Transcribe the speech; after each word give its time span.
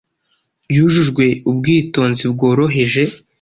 Yujujwe 0.75 1.25
ubwitonzi 1.49 2.23
bworoheje, 2.33 3.03